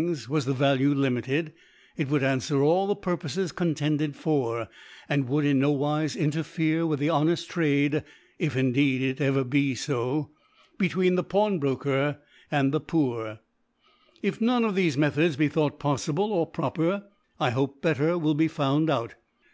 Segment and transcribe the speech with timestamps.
[0.00, 1.52] wa3 the Value limit ed,
[1.94, 4.68] it woirid anfwer all the Purpofes con* tended for i
[5.10, 8.02] and would in nowife interfere with the honeft Trade
[8.38, 10.30] (if indeed it ever be fo)
[10.78, 12.16] between the Pawnbroker
[12.50, 13.40] and the Poor,
[14.22, 17.04] if none of thefe Methods be thought pof« fible or proper,
[17.36, 19.16] 1 hope better will be found but.